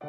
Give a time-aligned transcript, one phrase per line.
[0.00, 0.08] は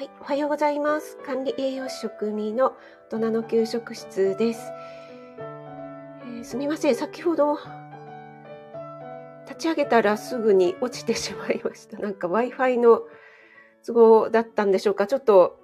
[0.00, 1.16] い、おはようございます。
[1.18, 2.76] 管理栄養士食味の
[3.10, 4.60] 大人の給食室です。
[5.38, 7.58] えーすみません、先ほど
[9.46, 11.98] 立ち上げたらすぐに落ちてしまいました。
[11.98, 13.02] なんか Wi-Fi の
[13.84, 15.06] 都合だったんでしょうか。
[15.06, 15.60] ちょっと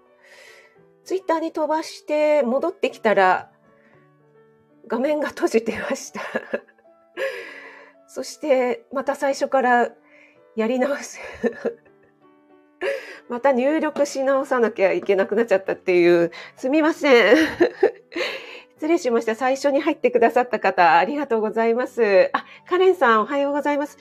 [1.05, 3.51] ツイッターに飛ばして戻ってきたら
[4.89, 6.21] 画面が閉じてました。
[8.09, 9.91] そしてまた最初から
[10.57, 11.21] やり直す。
[13.29, 17.37] また入力し直さなきゃいけなくなっちゃったっていう、すみません。
[18.77, 19.35] 失礼しました。
[19.35, 22.31] 最初に入ってくださった方、ありがとうございます。
[22.33, 23.99] あ、カレンさん、おはようございます。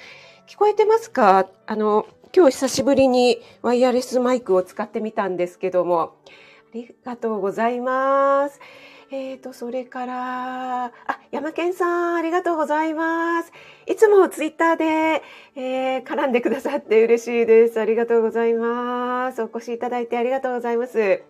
[0.48, 1.50] 聞こえてますか？
[1.66, 6.30] あの、今日久しぶりにワイヤレスマイクを使ってみたんですけども、あ
[6.74, 8.62] りがとうございます。
[9.10, 10.92] えーと、それから、あ、
[11.32, 13.54] 山健さん、ありがとうございます。
[13.86, 15.24] いつもツイッターで、
[15.56, 17.80] えー絡んでくださって嬉しいです。
[17.80, 19.42] ありがとうございます。
[19.42, 21.24] お越しいただいてありがとうございます。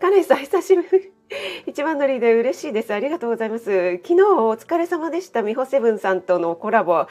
[0.00, 1.12] カレンさん、久しぶり。
[1.66, 2.94] 一番乗りで嬉しいです。
[2.94, 3.96] ありがとうございます。
[3.96, 5.42] 昨日お疲れ様でした。
[5.42, 7.06] 美穂セブンさんとのコラボ。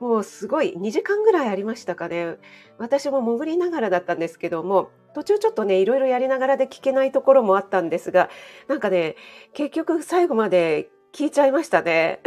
[0.00, 2.36] もうすごい2時間ぐらいありましたかね。
[2.78, 8.28] 私も潜りながらだったんですけども、途中ちょっとね、いろいろやりながらで聞けないところもあったんですが、
[8.68, 9.16] なんかね、
[9.54, 12.20] 結局最後まで聞いちゃいましたね。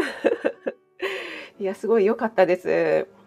[1.59, 3.18] いや、すごい良かったです。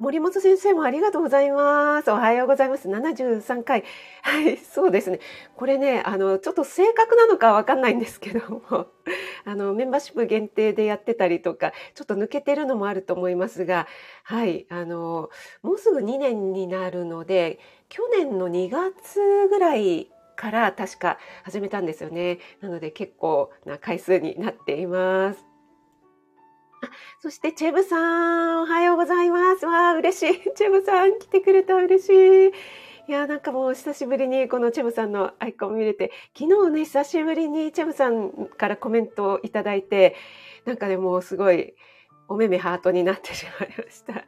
[0.00, 2.10] 森本先生もありがとうございます。
[2.10, 2.88] おはようございます。
[2.88, 3.84] 73回。
[4.22, 5.20] はい、そうですね。
[5.56, 8.88] これね、あの、ちょっと正確なのかわかんないんですけども、
[9.44, 13.86] あの、メンバーシップ限定でやってたりとか、ちょっと抜けてるのもあると思いますが、
[14.24, 15.30] はい、あの、
[15.62, 22.40] もうすぐ2年になるので、去年の2月ぐらいから確か始めたんですよね。
[22.60, 25.53] なので結構な回数になっています。
[26.84, 26.90] あ
[27.20, 27.96] そしてチェブさ
[28.56, 29.66] ん、おはようございます。
[29.66, 30.40] わあ、嬉しい。
[30.54, 32.52] チェブさん来てくれた嬉しい。
[33.06, 40.16] いや、なんかもう久しぶりにこのチェブさんのアイコン見れて、昨日ね、久しぶりにチェブさんからコメントをいただいて、
[40.64, 41.74] なんかね、もうすごい
[42.28, 44.24] お目目ハートになってしまいました。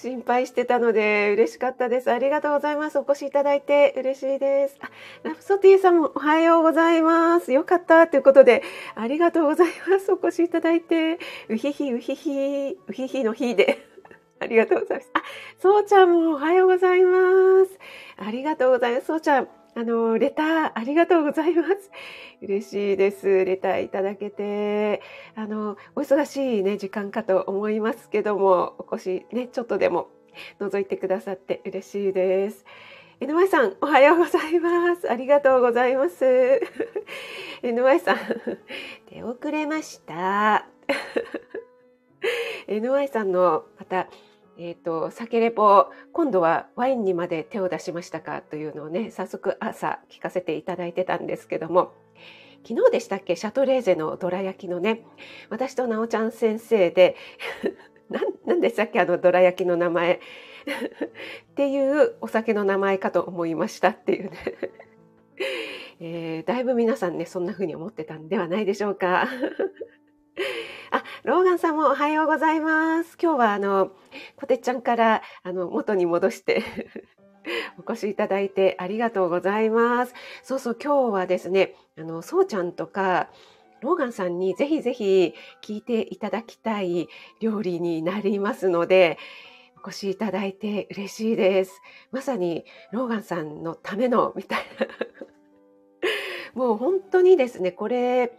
[0.00, 2.10] 心配してたので嬉しかったです。
[2.12, 2.98] ありがとうございます。
[3.00, 4.76] お越しいただいて嬉しいです。
[4.80, 4.90] あ
[5.24, 7.52] ラプソティさんもおはようございます。
[7.52, 8.62] よかったということで、
[8.94, 10.12] ありがとうございます。
[10.12, 13.84] お越しいただいて、うひひうひひ、うひひの日で。
[14.38, 15.10] ありがとうございます。
[15.14, 15.22] あ、
[15.58, 17.76] そうちゃんもおはようございます。
[18.18, 19.06] ありがとうございます。
[19.06, 19.48] そうちゃん、
[19.78, 21.92] あの、レターありがとうございます。
[22.42, 23.44] 嬉しいです。
[23.44, 25.00] レターいただけて。
[25.36, 30.08] あの、お忙しいね、時間かと思いますけども、お越しね、ちょっとでも
[30.58, 32.64] 覗いてくださって嬉しいです。
[33.20, 35.08] NY さん、おはようございます。
[35.08, 36.24] ありがとうございます。
[37.62, 38.18] NY さん、
[39.12, 40.66] 出遅れました。
[42.66, 44.08] NY さんのまた、
[44.58, 51.94] えっ、と、酒レポ、今度はワインにまで手を出しましたかというのをね、早速朝聞かせていただいてたんですけども、
[52.66, 55.02] 昨日でしたっけシャトレーゼのどら焼きのね
[55.50, 57.16] 私となおちゃん先生で
[58.10, 60.18] なんなんでしたっけあのどら焼きの名前っ
[61.54, 64.38] ていうお酒の名前かと思いましたっていうね、
[66.00, 69.28] えーだいぶ皆さんねそんな風に思ってたんではないでしょうか。
[70.90, 73.18] あ、ローガンさんもおはようございます。
[73.20, 73.92] 今日はあの、
[74.36, 76.62] こてっちゃんからあの元に戻して
[77.78, 80.14] お越しいただいてありがとうございます。
[80.42, 83.28] そうそう、今日はですね、あの、そうちゃんとか、
[83.82, 87.08] ローガンさんにぜひぜひ聞いていただきたい
[87.40, 89.18] 料理になりますので、
[89.84, 91.82] お越しいただいて嬉しいです。
[92.10, 94.86] まさにローガンさんのためのみたいな。
[96.54, 98.32] もう本当にですね、これ、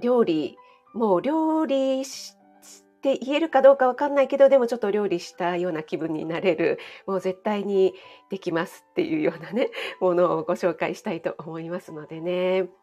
[0.00, 0.58] 料理、
[0.94, 2.36] もう料理し
[3.00, 7.94] て言えるかどうかわかんないけど、でもちょっと料理したような気分になれる、もう絶対に
[8.30, 12.68] できますっていうようなね、 ものをご紹介したいと思いますのでね。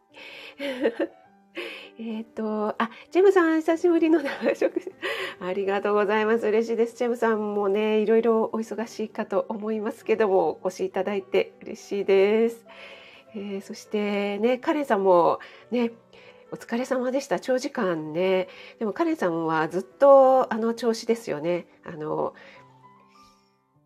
[1.98, 4.92] えっと、あ、ジェムさん、久しぶりの生食事。
[5.40, 6.46] ありがとうございます。
[6.46, 6.96] 嬉しいです。
[6.96, 12.66] ジェムさんもね、いろいろお忙しいかと思いますけども、お越しいただいて嬉しいです。
[13.34, 15.40] えーそしてね、カレンさんも
[15.70, 15.92] ね、
[16.52, 17.40] お疲れ様でした。
[17.40, 18.48] 長時間ね。
[18.78, 21.66] でもカレンさんはずっとあの調子ですよね。
[21.84, 22.34] あの、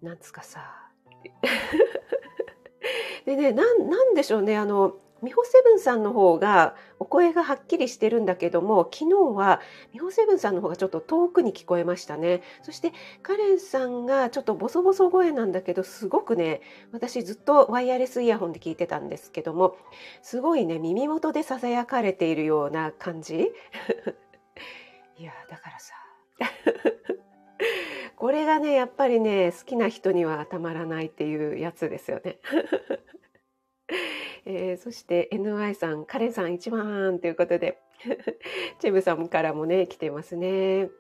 [0.03, 0.89] なんつかさ。
[3.25, 4.57] でね、なん、なんでしょうね。
[4.57, 9.61] あの、美穂セブンさんの方がお声がはっきりしてるんだけども、昨日は
[9.93, 12.43] 美穂セブンさんの方がちょっと遠くに聞こえましたね。
[12.63, 16.61] そしてカレンさんがちょっとボソボソ声なんだけど、すごくね、
[16.93, 19.77] 私ずっとワイヤレスイヤホンで聞いてたんですけども、
[20.23, 23.53] すごいね、耳元で囁かれているような感じ
[25.19, 25.95] いや、だからさ。
[28.17, 32.39] これがね、やっぱりね、好きな人にはたまらないっていうやつですよね。
[34.45, 37.79] えー、そして NY さん、カレンさん一番ということで、
[38.81, 40.91] チェブさんからもね、来てますね。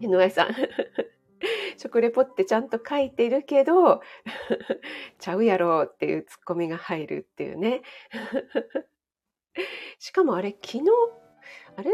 [0.00, 0.48] NY さん、
[1.78, 4.00] 食レポってちゃんと書いてるけど、
[5.18, 7.82] ちゃうやろっていうツッコミが入るっていうね。
[9.98, 10.84] しかもあれ、昨日、
[11.76, 11.90] あれ？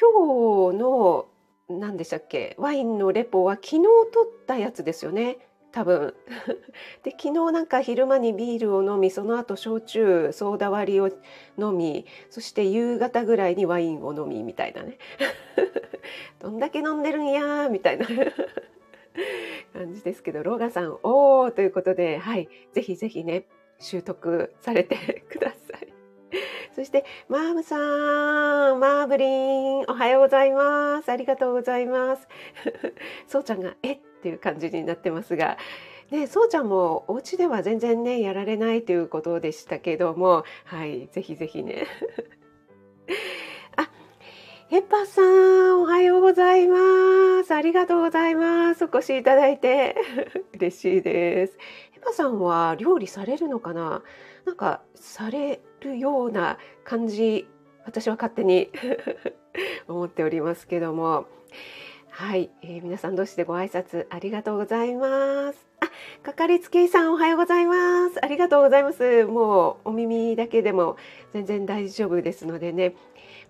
[0.00, 1.28] 今日の、
[1.68, 2.54] 何でしたっけ？
[2.58, 5.38] ワインのレポは昨日撮ったやつですよね。
[5.78, 6.14] 多分
[7.04, 11.08] で昨日なんか昼間にビールを飲みその後焼酎ソーダ割りを
[11.56, 14.98] 飲みそして夕方ぐらいにワインを飲みみたいなね
[16.40, 18.06] どんだけ飲んでるんやみたいな
[19.72, 23.46] 感じですけどローガさんおーということではいぜひぜひね
[23.78, 25.88] 習得されてください。
[26.74, 31.08] そして、マーブさん、マーブリン、おはようございます。
[31.10, 32.28] ありがとうございます。
[33.26, 35.56] そうちゃんが、えっっていう感じになってますが、
[36.10, 41.86] ね、そうちゃんもお家では全然ね、やられないということでしたけども、はい、ぜひぜひね。
[43.76, 43.90] あ、
[44.68, 47.54] ヘッパーさん、おはようございます。
[47.54, 48.84] ありがとうございます。
[48.84, 49.96] お越しいただいて
[50.56, 51.58] 嬉しいです。
[51.92, 54.02] ヘッパーさんは料理されるのかな？
[54.46, 57.46] なんか、されるような感じ、
[57.84, 58.70] 私は勝手に
[59.86, 61.26] 思っておりますけども、
[62.18, 65.68] はい、えー、皆さん同士でご挨拶ありがとうございます。
[65.78, 68.18] あ、かかりつけ医さんおはようございます。
[68.20, 69.24] ありがとうございます。
[69.24, 70.96] もうお耳だけでも
[71.32, 72.96] 全然大丈夫ですのでね、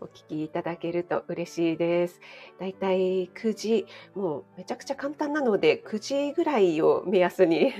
[0.02, 2.20] お聞きいただけると嬉しいです。
[2.60, 7.72] だいたい9時、もうめちゃくちゃ簡単なので9時ぐらいを目安に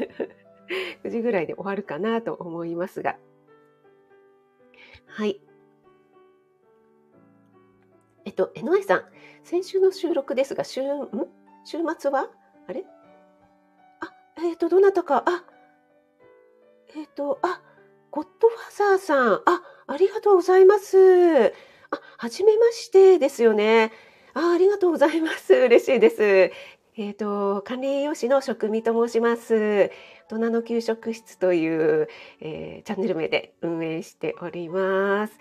[1.05, 3.19] 9時ぐらいで終わるかなと思いますが。
[5.05, 5.39] はい。
[8.29, 9.05] えっと、江上さん、
[9.43, 11.09] 先週の収録ですが、週、ん？
[11.65, 12.29] 週末は？
[12.69, 12.85] あれ？
[14.01, 15.45] あ、えっ、ー、と、どなたか、あ、
[16.95, 17.63] えっ、ー、と、あ、
[18.11, 21.55] ゴッドファザーさん、あ、ありがとうございます。
[21.91, 23.93] あ、はじめましてですよね。
[24.35, 25.55] あ、ありがとうございます。
[25.65, 26.23] 嬉しいです。
[26.23, 29.91] えっ、ー、と、管理栄養士の職味と申します。
[30.29, 31.67] 大人の給食室とい
[32.03, 32.09] う、
[32.43, 35.39] え、チャンネル名で運営しております。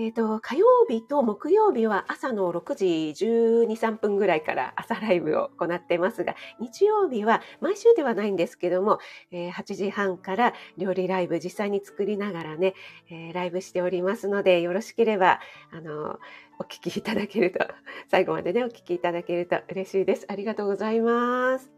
[0.00, 9.00] えっ、ー、と、火曜日と木曜日は朝の6時12、3分ぐらいから朝ライブを行ってますが、日曜日は毎週ではないんですけども、
[9.32, 12.74] えー、8時半から料理ライブ実際に作りながらね、
[13.10, 15.40] えー、ライブしておりますので、よろしければ、
[15.72, 16.20] あの、
[16.60, 17.58] お聞きいただけると、
[18.06, 20.26] 最後までね、お聞きいただけると嬉しいです。
[20.28, 21.72] ありがとうございます。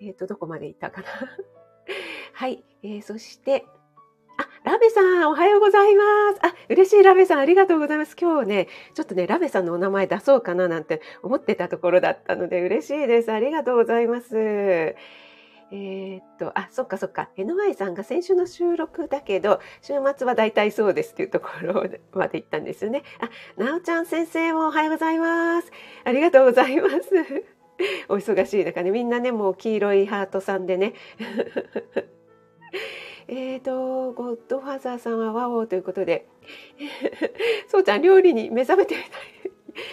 [0.00, 1.08] えっ、と、どこまで行ったかな
[2.32, 3.66] はい、えー、そして、
[4.78, 6.04] ラベさん、おはようございま
[6.34, 6.38] す。
[6.40, 8.14] あ、嬉しいラベさん、ありがとうございます。
[8.16, 13.32] 今日ね、ちょっとね、ラベさんのお名前出そうかななんて思ってたところだったので嬉しいです。
[13.32, 14.36] ありがとうございます。
[14.38, 17.28] えー、っと、あ、そっかそっか。
[17.36, 23.02] NY さんが先週の収録だけど、週末は大体そうですっていうところまで行ったんですよね。
[23.18, 25.72] あ、なおちゃん先生もおはようございます。
[26.04, 26.94] ありがとうございます。
[28.08, 30.94] お忙しい中ね、みんなね、もう黄色いハートさんでね。
[33.28, 36.26] えっ、ー、と、ゴッドファーザーさんはワオということで、
[37.68, 39.10] そうちゃん料理に目覚めてみたい。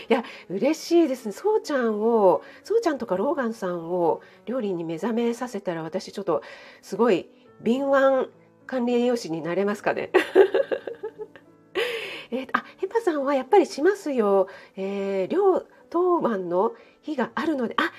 [0.09, 1.33] いや、嬉しいですね。
[1.33, 6.43] そうちゃんを、そうちゃんとかローガンさんを料理に目覚めさせたら私ちょっと
[6.81, 7.27] すごい
[7.61, 8.29] 敏腕
[8.67, 10.11] 管理栄養士になれますかね。
[12.31, 14.47] えー、あ、ヘパさんはやっぱりしますよ。
[14.77, 17.91] えー、両当番の日があるので、あ、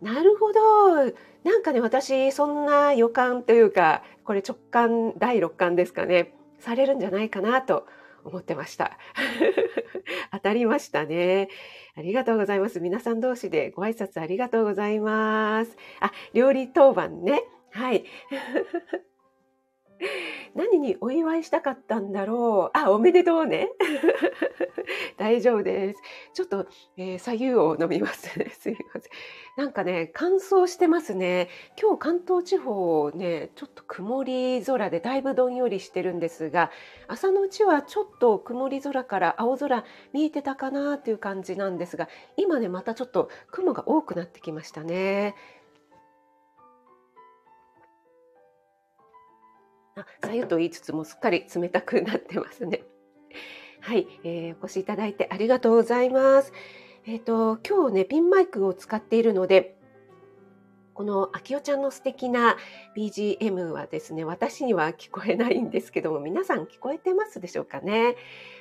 [0.00, 1.12] なるほど。
[1.44, 7.86] なんかね、私、そんな予感というか、これ直感、第六感ですかね、されるんじゃないかなと
[8.24, 8.98] 思ってました。
[10.32, 11.48] 当たりましたね。
[11.96, 12.80] ありがとうございます。
[12.80, 15.76] 皆さん同士でご挨拶ありがとうございます。
[16.00, 17.44] あ、料理当番ね。
[17.70, 18.04] はい。
[20.54, 22.78] 何にお祝いしたかったんだろう。
[22.78, 23.70] あ、おめでとうね。
[25.16, 26.02] 大丈夫です。
[26.32, 28.28] ちょっと、えー、左右を飲みます。
[28.54, 29.12] すいません。
[29.56, 31.48] なんかね、乾燥してますね。
[31.80, 36.70] 今日関東地方ね、ちょっと曇り空でだいぶどんよりしてるんですが、
[37.08, 45.34] 朝のうちはちょっと曇り空から青空見えてたかなっていう感じなんですが、今ね、またちょっと雲が多くなってきましたね。
[50.22, 52.82] さゆと言いつつもすっかり冷たくなってますね。
[53.80, 56.52] はい、えー、お越しいただいてありがとうございます。
[57.06, 59.76] えっ、ー、と、今日ね、ピンマイクを使っているので、
[60.94, 62.56] このあきおちゃんの素敵な
[62.96, 68.16] BGM はですね、私には聞こえないんですけども、皆さん聞こえてますでしょうかね。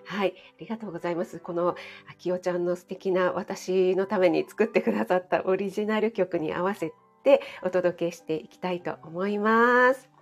[0.05, 1.39] はい、ありがとうございます。
[1.39, 6.91] このあきおちゃんの素敵な私のために作ってくださったオリジナル曲に合わせ
[7.23, 10.12] てお届けしていきたいと思います。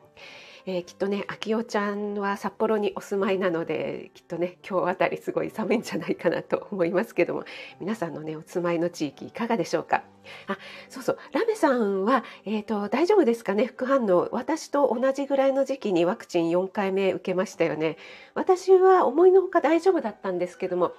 [0.65, 7.45] えー、きっとね、秋代ちゃんは札幌にお住まいなので、きっとね、今日あたりすごい寒いんじゃないかなと思いますけども、
[7.79, 10.03] 皆さんのね、お住まいの地域いかがでしょうか？
[10.47, 10.57] あ、
[10.89, 14.29] そうそう、ラメさんは、えっ、ー、と、大丈夫ですかね、副反応。
[14.31, 17.97] 私と同じぐらいの時期にワクチン4回目受けましたよね。
[18.35, 20.93] 私は思いのほか大丈夫だったんですけども、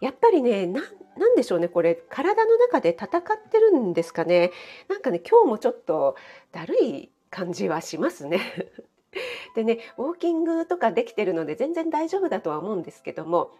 [0.00, 0.82] やっぱりね、な
[1.16, 4.50] なんでしょうね、これ、体の中で戦ってるんですかね。
[4.88, 6.16] なんかね、今日もちょっと
[6.50, 8.40] だるい感じはしますね。
[9.54, 13.52] でねウォーキングとかできてるので全然大丈夫だとは思うんですけども、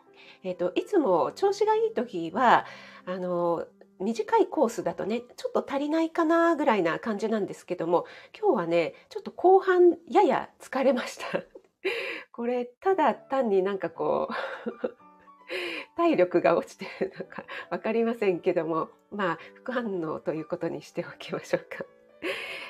[0.42, 2.66] えーと、いつも調子がいい時は
[3.06, 3.64] あの
[4.00, 8.06] 短いコースだとねちょっと足りないかなぐらいな感じなんですけども
[8.38, 11.42] 今日はねちょっと後半やや疲れました。
[12.32, 14.96] これただ単になんかこう
[15.96, 21.84] 体力が落ちてるのか分かりませんけどもまあ副反応ということにしておきましょうか。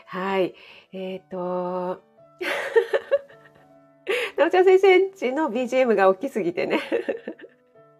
[0.07, 0.55] はい
[0.93, 2.03] えっ、ー、と
[4.37, 6.81] なおちゃん先生んちの BGM が大きすぎてね。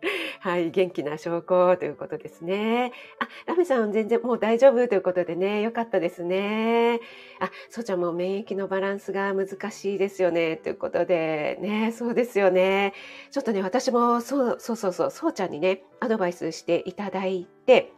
[0.41, 2.93] はい、元気な証拠ということですね。
[3.19, 7.01] あ、ラメさん全然もう大丈夫ということでね、よかったですね。
[7.41, 12.93] あ、そうちゃんも免疫のバランスが難しいですよね、ということで、ね、そうですよね。
[13.31, 17.94] ちょっとね、私もそう、そうそうそう、そうちゃんにね、アドバイスしていただいて、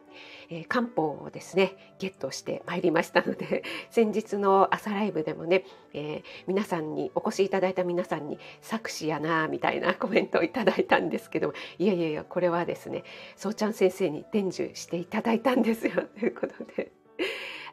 [0.51, 13.05] えー、漢方をですねゲットしてまいりましたので 先日の朝ライブでもね、えー、皆さんにお越しいただいた皆さんに作詞やなみたいな コメントをいただいたんですけどいやいやいやこれはですね
[13.37, 16.93] そうちゃん先生に伝授していただいたんですよ ということで。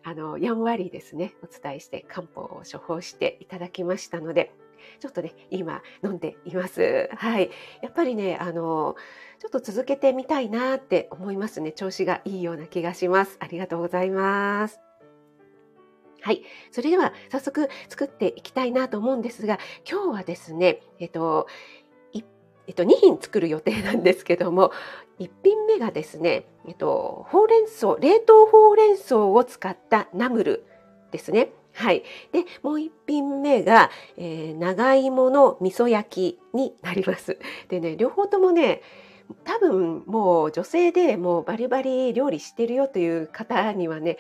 [0.06, 4.51] あのやんわりですねお伝えして漢方を処方していただきましたので
[5.00, 7.10] ちょっとね今飲んでいます。
[7.16, 7.50] はい
[7.82, 8.96] やっぱりねあの
[9.40, 11.72] ちょっと続けてみたいなって思いますね。
[11.72, 13.38] 調子がいいような気がします。
[13.40, 14.80] ありがとうございます。
[16.22, 16.44] はい。
[16.72, 19.60] それでは早速作っていきたいなと思うんですが、
[19.90, 21.48] 今日はですね、えっと、
[22.68, 24.72] えっと、2品作る予定なんですけども、
[25.20, 30.66] 1品目がですね、えっと、ほうれん草、冷凍ほうれん草を使ったナムル
[31.12, 31.50] ですね。
[31.74, 32.03] はい。
[32.32, 37.38] で、もう一品目が、えー、長芋の味噌焼きになります。
[37.70, 38.82] でね、両方ともね、
[39.46, 44.18] 多分もう女性でもうバリバリ料理してるよという方にはね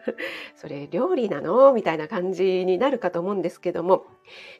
[0.54, 1.72] それ料理なの？
[1.72, 4.04] みたいな感じになるかと思うんですけども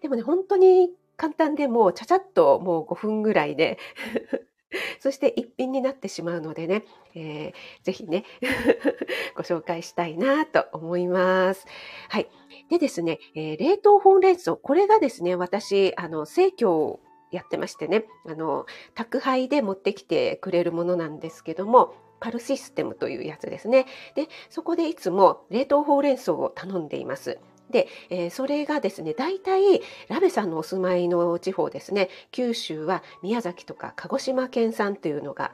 [0.00, 3.78] でもね本当に簡単でもうちゃちゃっともう5分ぐらいで
[5.00, 8.24] そして一品になってしまうのでね、えー、ぜひね
[9.36, 11.66] ご紹介したいなと思います。
[12.08, 12.28] はい。
[12.70, 17.00] でですね、えー、冷凍ほうれん草、これがですね、私、あの、生協
[17.32, 27.38] やってましてねあの宅配で持ってきてくれるものなんですけどもパルシステムというやつですねでそこでいつも冷凍ほうれん草を頼んでいます
[27.72, 35.52] で、えー、それがですね大体ラベさんのお住まいの地方ですね九州は宮崎とか鹿児島県産というのが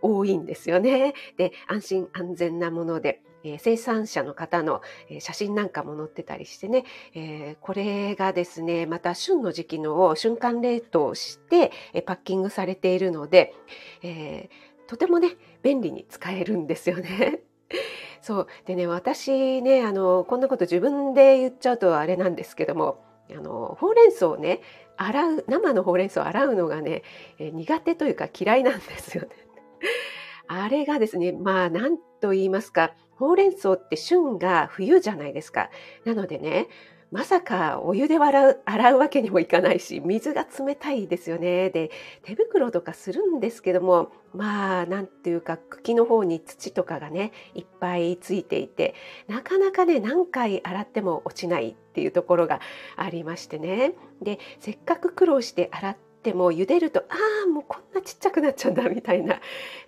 [0.00, 1.12] 多いんですよね。
[1.36, 13.54] で安心安全なものでえー、生産者の方の、えー、写真なんかも載ってたりしてね、えー、これがですねまた旬の時期のを瞬間冷凍して、えパッキングされているので、
[14.02, 14.50] え
[14.86, 17.40] とてもね便利に使えるんですよね。
[18.20, 24.60] そうでね私ねあのこんなこと自分で言っちゃうとあれなんですけどもあのほうれん草をね
[24.96, 27.02] 洗う生のほうれん草を洗うのがね、
[27.38, 29.30] 苦手というか嫌いなんですよね。
[30.46, 35.70] あれがですねまあ何と言いますかほうれん草って旬が冬じゃないですか。
[36.04, 36.68] なのでね、
[37.10, 41.70] まさかお湯で洗う洗うわけにもいかないし、水が冷たいですよね。
[41.70, 41.90] で、
[42.22, 48.94] 手袋とかするんですけども、まあ、なんていうか、茎の方に土とかがね、いっぱいついていて、
[49.26, 52.60] なかなかね、何回洗っても落ちないっていうところが
[52.96, 53.94] ありましてね。
[54.22, 57.04] で、せっかく苦労して洗ってでも茹でるとあ
[57.46, 59.40] あもうこんなちっちゃくなっちゃうんだみたいな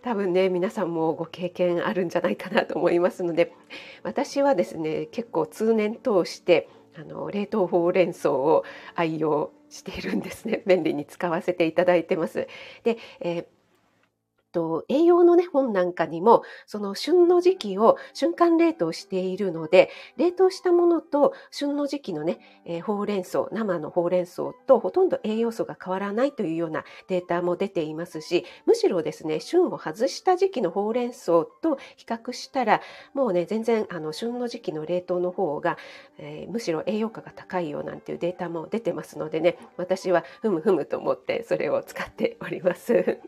[0.03, 3.53] 多分ね皆さんもご経験あるんじゃないかなと思いますので
[4.03, 12.47] 私はですね結構通年通してあの冷凍ほうれん草を愛用しているんですね便利に使わせていただいてます。
[12.85, 13.47] で、えー
[14.53, 32.81] と、栄養のね、本なんかにも、その旬の時期を瞬間冷凍しているので、冷凍したものと旬の時期のね、えー、ほうれん草、生のほうれん草とほとんど栄養素が変わらないというようなデータも出ていますし、むしろですね、旬を外した時期のほうれん草と比較したら、
[33.15, 35.79] もうね、全然あの旬の時期の冷凍の方が、
[36.19, 43.19] えー、むしろ栄養価が高いよなんていうデータも出てますのでね、私はふむふむと思ってそれを使っております。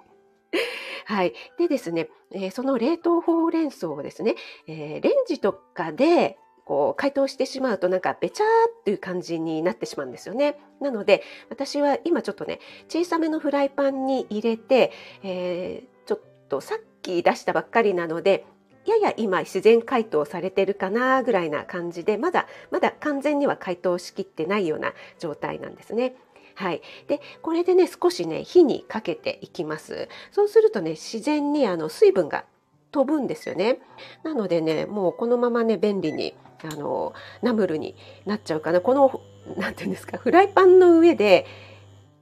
[1.04, 1.34] はい。
[1.58, 8.46] でですね、えー、その冷凍ほうれん草をですね、えー、レンジとかでこう解凍してしまうとなんかべちゃー
[8.80, 10.58] っていう感じになってしまうんですよね。
[10.80, 14.92] なので私は今ちょっとね小さめのフライパンに入れて、
[15.22, 18.46] えー、ちょっとさっき出したばっかりなので
[18.86, 26.16] やや今自然解凍されてるかなぐらいな感じでまだまだ完全には解凍しきってないような状態なんですね。
[26.54, 26.82] はい。
[27.08, 30.08] で、これでね、少しね、火にかけていきます。
[30.30, 32.44] そうするとね、自然にあの水分が
[32.92, 33.80] 飛ぶんですよね。
[34.22, 38.80] なのでね、もうこのままね、便利に、あの、ナムルになっちゃうかな。
[38.80, 39.20] この、
[39.56, 41.46] なんていうんですか、フライパンの上で、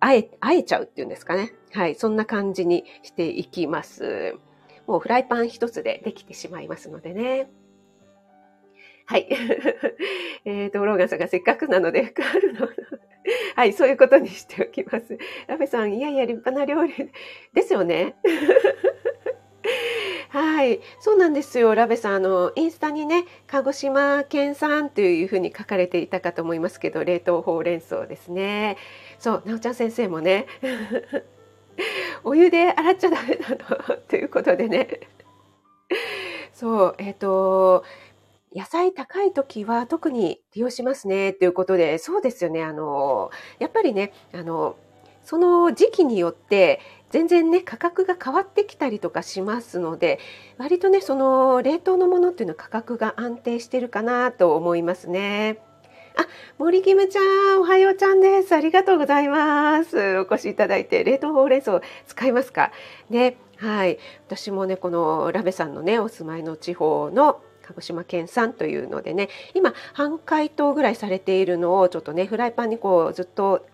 [0.01, 1.53] あえ、あえちゃうっていうんですかね。
[1.73, 1.95] はい。
[1.95, 4.35] そんな感じにしていきます。
[4.87, 7.51] もうフライパン一つでできてしまいますのでね。
[9.07, 9.29] はい。
[10.45, 12.69] えっ、と、ローガンさんがせっかくなので、カールの
[13.57, 15.19] はい、そういうことにしておきます。
[15.47, 17.11] ラベさん、いやいや、立派な料理
[17.55, 18.17] ですよね。
[20.31, 21.75] はい、そうなんですよ。
[21.75, 28.79] ラベさん、あの、インスタにね、鹿児島県産というふうに書かれていたかと思いますけど、冷凍ほうれん草ですね。
[29.19, 30.47] そう、なおちゃん先生もね、
[32.25, 33.57] お湯で洗っちゃダメなの
[34.09, 35.01] ということでね。
[36.53, 37.85] そう、えっ、ー、と、
[38.55, 42.63] 野菜高い時は特に利用しますねっていうことで、そうですよね。
[42.63, 44.77] あの、やっぱりね、あの、
[45.25, 46.81] その時期によって
[47.11, 50.19] 全然ね価格が変わってきたりとかしますので
[50.59, 55.59] 割とねその冷凍のものっていうのは価格が安定してるかなと思いますね。
[56.17, 56.27] あ、
[56.59, 57.21] 森キムちゃ
[57.55, 58.53] ん、おはようちゃんです。
[58.53, 60.19] ありがとうございます。
[60.19, 62.73] お越しいただいて、冷凍ほうれん草使いますか？
[63.09, 63.37] ね。
[63.57, 63.99] はい。
[64.27, 73.67] 私もね、このラベさんのね、お住まいの地方の鹿児島県産というのでね今半解凍ぐらいされているのをちょっとねフライパンにこうずっと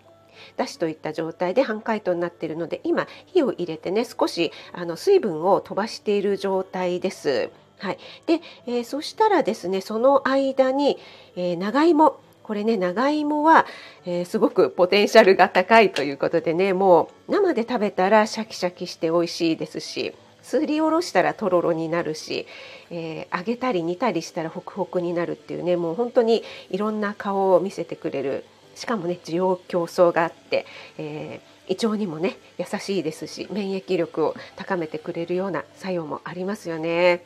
[0.57, 7.49] 出しといった状態で半解凍になっているので今火を入れてね少しあの水分を飛ばしている状態です。
[7.79, 10.97] はい、で、えー、そしたらですねその間に、
[11.35, 12.19] えー、長芋。
[12.43, 13.67] これね長芋は、
[14.07, 20.15] えー、すごくポテンシャルが高いということでねもう生で食べたらシャキシャキして美味しいですし。
[20.49, 22.47] すりおろしたらとろろになるし、
[22.89, 30.65] えー、揚げたり煮たりしたらホクホクになるっていうねもう本当にいろんな顔を見せてくれるしかもね需要競争があって、
[30.97, 37.23] えー、胃腸にもね優しいですし免疫力を高めてくれるような作用もありますよね。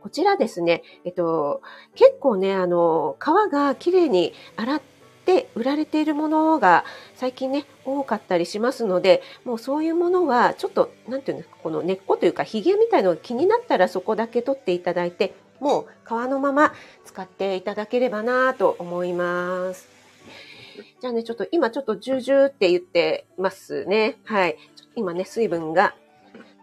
[0.00, 1.62] こちらですね、えっと、
[1.94, 4.82] 結構ね、あの、皮がきれいに洗っ
[5.30, 16.72] で売られているものが最近ね多かったりしますのでもうそういうものはちょっと何て言うんですかこの根っこというかひげみたいのが気になったらそこだけ取っていただいてもう皮のまま
[17.04, 19.88] 使っていただければなと思います。
[21.00, 24.18] じゃあね、ちょっと今ちょっとジュジュって言ってますね。
[24.24, 24.56] はい。
[24.96, 25.94] 今ね、水分が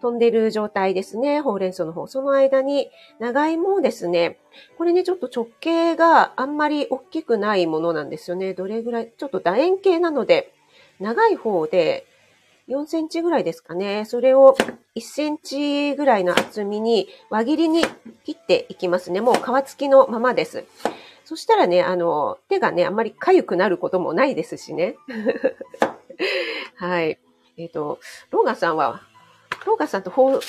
[0.01, 1.41] 飛んでる状態ですね。
[1.41, 2.07] ほうれん草の方。
[2.07, 4.39] その間に、長芋をですね、
[4.77, 8.53] これね、ちょっと直径があんまり大きくないものなんですよね。
[8.53, 10.53] どれぐらい、ちょっと楕円形なので、
[10.99, 12.05] 長い方で
[12.67, 14.05] 4センチぐらいですかね。
[14.05, 14.55] それを
[14.95, 17.83] 1センチぐらいの厚みに輪切りに
[18.25, 19.21] 切っていきますね。
[19.21, 20.65] もう皮付きのままです。
[21.23, 24.95] そしたらね、あの、手がね、あんまり痒くなることもないですしね。
[26.75, 27.19] はい。
[27.57, 27.99] えっ、ー、と、
[28.31, 29.01] ローガさんは
[29.67, 30.39] ローガさんとほう、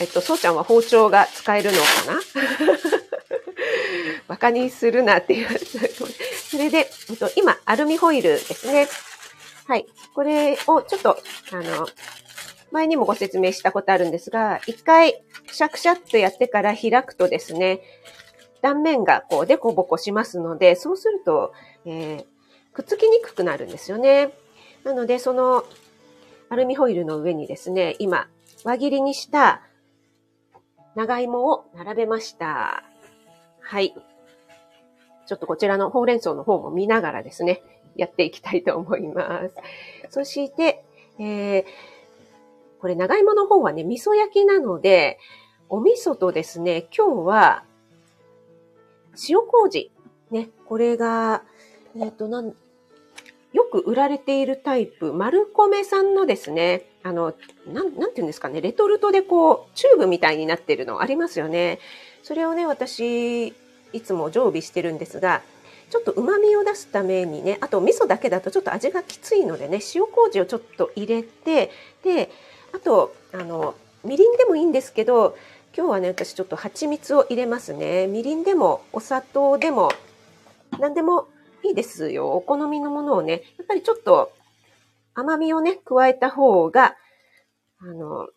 [0.00, 2.20] えっと、そうちゃんは包丁が使えるのかな？
[4.28, 5.58] バカにするなっていう。
[5.58, 8.88] それで、えっと、今、アルミホイルですね。
[9.66, 9.86] はい。
[10.14, 11.18] これをちょっと、
[11.52, 11.86] あの、
[12.72, 17.80] 前にもご説明したことあるんですが、一回、くしゃくしゃっとやってから開くとですね、
[18.62, 21.52] 断面がこう、デコボコしますので、そうすると、
[21.84, 22.24] えー、
[22.72, 24.32] くっつきにくくなるんですよね。
[24.82, 25.64] なので、その、
[26.48, 28.28] アルミホイルの上にですね、今、
[28.66, 29.62] 輪切りにした
[30.96, 32.82] 長芋を並べました。
[33.60, 33.94] はい。
[35.24, 37.62] ちょっとこちらのほうれん草の方も見ながらですね、
[37.94, 39.54] やっていきたいと思います。
[40.10, 40.84] そして、
[41.20, 41.64] えー、
[42.80, 45.20] これ長芋の方はね、味噌焼きなので、
[45.68, 47.64] お味噌とですね、今日は、
[49.28, 49.92] 塩麹。
[50.32, 51.44] ね、これが、
[51.94, 52.52] えっ、ー、と、なん、
[53.52, 57.34] よく売られているタイプ、丸米さんのですね、あの、
[57.72, 61.78] なん、なんていうんですかね、レトルトでこう、チューブみたいになってるのありますよね。
[62.24, 63.54] それをね、私、
[63.92, 65.42] いつも常備してるんですが、
[65.88, 71.70] ちょっと旨味を出すためにね、あと味噌だけだとちょっと味がきついのでね、塩麹をちょっと入れて、
[72.02, 72.28] で、
[72.74, 75.36] あと、あの、みりんでもいいんですけど、
[75.76, 78.08] 今日はね、私ちょっと蜂蜜を入れますね。
[78.08, 79.92] みりんでもお砂糖でも
[80.80, 81.28] 何でも
[81.62, 82.32] いいですよ。
[82.32, 84.32] お好みのものをね、やっぱりちょっと
[85.16, 86.94] 甘みをね、加えた方が、
[87.80, 88.28] あの、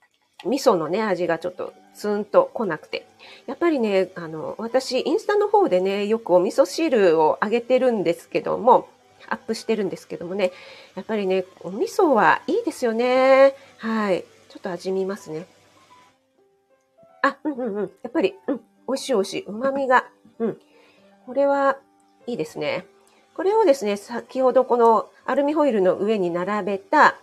[0.45, 3.05] 味噌のね、味がちょっとツンと来なくて。
[3.45, 8.87] やっぱりね、あの、私、インスタの方でね、よくお味噌汁をあげてるんですけども、
[9.27, 10.53] アップしてるんですけどもね、
[10.95, 13.55] やっぱりね、お味噌はいいですよね。
[13.77, 14.23] はい。
[14.47, 15.47] ちょっと味見ますね。
[17.21, 17.91] あ、うんうんうん。
[18.03, 18.57] やっぱり、うん。
[18.57, 19.43] 美味しい美味しい。
[19.45, 20.05] 旨味が。
[20.39, 20.57] うん。
[21.25, 21.77] これは
[22.25, 22.85] いいですね。
[23.35, 27.15] これをですね、先ほどこのアルミホイルの上に並べた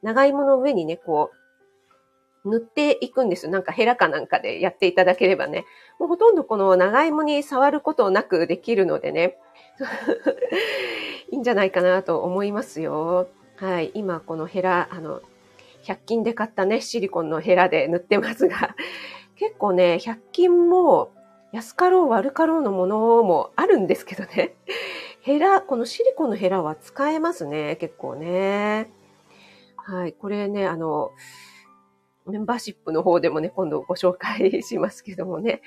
[0.00, 1.32] 長芋の上にね、こ
[2.44, 3.52] う、塗っていくんですよ。
[3.52, 5.64] なんかヘラかなんかでやっていただければね。
[5.98, 9.38] もうほとんどこの長芋に触ることなくできるのでね。
[11.32, 13.26] いいんじゃないかなと思いますよ。
[13.56, 13.90] はい。
[13.94, 15.20] 今このヘラ、あの、
[15.82, 18.76] 100均で買ったね、シリコンのヘラで塗ってますが、
[19.34, 21.10] 結構ね、100均も
[21.50, 24.54] 安かろう悪かろうのものもあるんですけどね。
[25.26, 28.92] ヘラ、このシリコンのヘラは使えますね、結構ね。
[29.76, 31.10] はい、これね、あの、
[32.26, 35.62] メンバーシップの方でもね、今度ご紹介しますけどもね。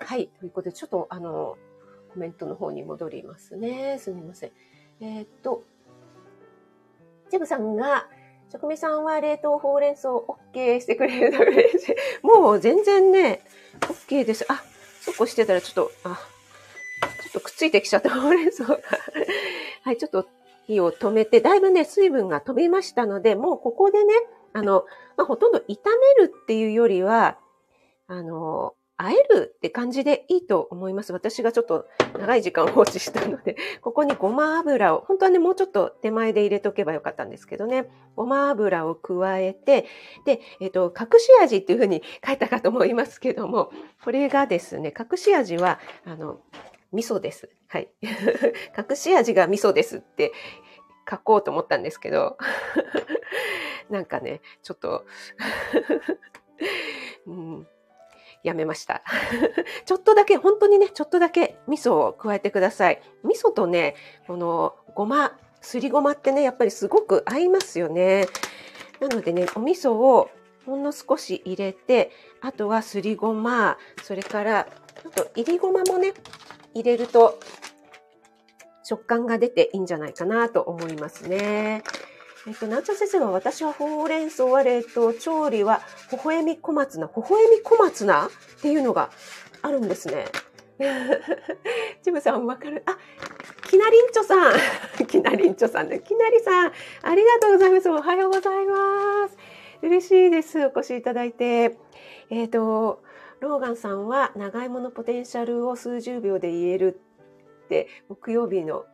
[0.00, 1.56] はい、ということで、ちょっとあの、
[2.12, 3.98] コメントの方に戻りますね。
[4.00, 4.50] すみません。
[5.00, 5.62] えー、っと、
[7.30, 8.08] ジェブさんが、
[8.50, 12.26] 職味さんは冷凍ほうれん草 OK してくれるの嬉しい。
[12.26, 13.44] もう全然ね、
[13.82, 14.44] OK です。
[14.48, 14.64] あ、
[15.00, 16.18] そこしてたらちょっと、あ、
[17.32, 18.10] とくっついてきちゃった。
[18.10, 18.78] ほうれん草が
[19.84, 20.26] はい、ちょっと
[20.66, 24.14] 火を止めて、だいぶね、水分が飛びましたので、もうここでね、
[24.52, 24.84] あの、
[25.16, 25.62] まあ、ほとんど炒
[26.18, 27.38] めるっていうよりは、
[28.06, 31.12] あの、あえるって感じでいいと思います。
[31.12, 39.86] 私がちょっと長い時間放置したので、 ここにごま油を、本当はね、もうちょっと手前で入れとけばよかったんですけどね、ごま油を加えて、
[40.24, 43.72] で、えっ、と、隠し味っていうふうに書いたかと思いますけども、
[44.04, 46.38] これがですね、隠し味は、あの、
[46.92, 47.50] 味噌です。
[47.68, 47.90] はい。
[48.02, 50.32] 隠し味が味噌ですって
[51.10, 52.36] 書こうと思ったんですけど、
[53.90, 55.04] なんかね、ちょっと
[57.26, 57.66] うん、
[58.42, 59.02] やめました。
[59.84, 63.02] ちょっとだけ、本当にね、ちょっとだけ味噌を加えてください。
[63.24, 63.94] 味噌とね、
[64.26, 68.26] このごま、すりごまってね、やっぱりすごく合いますよね。
[69.00, 70.30] なのでね、お味噌を
[70.66, 74.68] ほんの少し入れて、あとはすりごま、それから
[75.02, 76.14] ちょっといりごまもね、
[76.74, 77.38] 入れると
[78.84, 81.82] 食感が出ていいんじゃないかなと思いますね。
[82.46, 85.80] えっと、なんちゃ先生は私はほうれん草は冷凍、調理は
[86.10, 87.06] 微笑み小松菜。
[87.06, 89.10] 微笑み小松菜っていうのが
[89.62, 90.24] あるんですね。
[92.02, 92.98] チムさんわかるあ、
[93.68, 94.54] きなりんちょさん。
[95.06, 96.00] きなりんちょさんね。
[96.00, 97.88] きなりさん、ありがとうございます。
[97.90, 99.36] おはようございます。
[99.82, 100.66] 嬉しいです。
[100.66, 101.78] お越しいただいて。
[102.30, 103.02] えっ、ー、と、
[103.42, 107.00] ローガンさんは長芋のポテンシャルを数十秒で言える
[107.64, 108.84] って木曜日のん？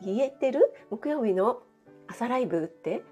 [0.00, 0.72] 言えてる？
[0.90, 1.60] 木曜日の
[2.06, 2.98] 朝ライブって？
[2.98, 3.00] ん？
[3.00, 3.02] ん？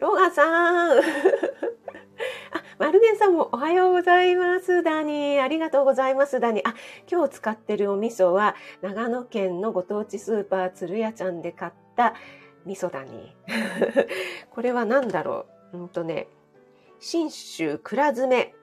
[0.00, 1.02] ローガンさん あ、
[2.78, 4.82] マルゲンさんもおはようございます。
[4.82, 5.42] ダニー。
[5.42, 6.40] ありがとうございます。
[6.40, 6.68] ダニー。
[6.68, 6.74] あ、
[7.10, 12.12] 今日使ってるお味噌は長野県のご当地スーパー鶴屋ちゃんで買った
[12.66, 13.34] 味噌だに。
[14.50, 15.57] これは何だろう？
[15.72, 16.28] うんとね、
[17.00, 18.54] 信州蔵詰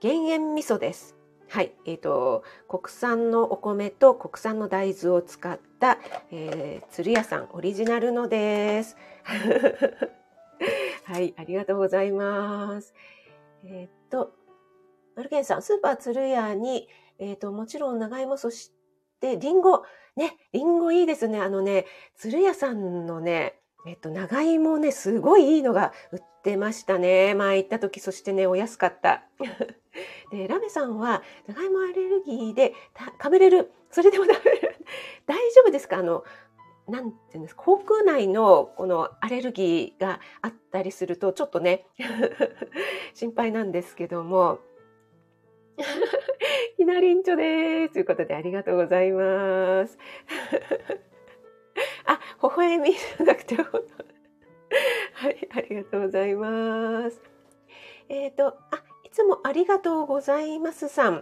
[0.00, 1.16] 減塩味噌です。
[1.48, 5.98] はい、えっ、ー、と国産のお米と国産の大豆を使った、
[6.30, 8.96] えー、鶴屋さんオリジナルのです。
[11.04, 12.92] はい、ありがとうございます。
[13.64, 14.32] えっ、と、
[15.16, 18.72] マルケンさん、スーパー鶴屋に、えっ、ー、と、もちろん長芋、そし
[19.20, 19.84] てリンゴ。
[20.16, 21.40] ね、リンゴいいですね。
[21.40, 23.58] あのね、鶴屋さんのね、
[23.88, 27.34] えっと、長芋ね、すごいいいのが売ってましたね。
[27.34, 29.24] 前行った時、そしてね、お安かった。
[30.30, 32.74] で、ラメさんは、長芋アレルギーで
[33.18, 33.72] 食べれる？
[33.90, 34.76] それでも食べる？
[35.24, 35.96] 大丈夫ですか？
[35.96, 36.22] あの、
[36.86, 41.86] なんていうんですか、口腔内のこのアレルギーがあったりすると、ちょっとね、
[43.14, 44.58] 心配なんですけども、
[46.76, 47.94] ひなりんちょです。
[47.94, 49.96] ということで、ありがとうございます。
[52.08, 53.62] あ、微笑みじゃなくて、は
[55.30, 57.20] い、ありがとうございます。
[58.08, 61.16] えっ、ー、と、あ、いつもありがとうございますさん。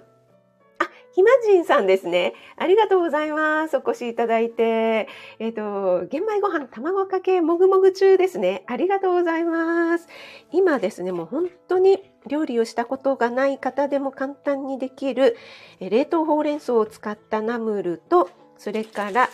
[0.78, 2.34] あ、ひまじんさんですね。
[2.56, 3.76] ありがとうございます。
[3.76, 5.08] お越しいただいて。
[5.40, 8.62] えっ、ー、と、玄米ご飯卵かけもぐもぐ中ですね。
[8.68, 10.06] ありがとうございます。
[10.52, 15.36] 今ですね、もう本当に料理をしたことがない方でも簡単にできる
[15.80, 19.28] 冷凍ほうれん草を使ったナムルと、それから、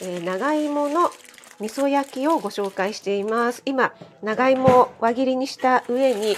[0.00, 1.10] えー、長芋の
[1.58, 3.62] 味噌焼きをご紹介しています。
[3.64, 6.36] 今、長芋を輪切りにした上に、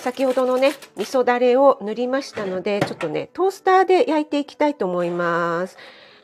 [0.00, 5.76] 先ほどのね、味噌だれを塗りましたので、ちょっとね、トースターで焼いていきたいと思います。